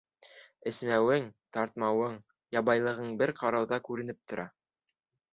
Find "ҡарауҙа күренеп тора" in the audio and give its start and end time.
3.43-4.47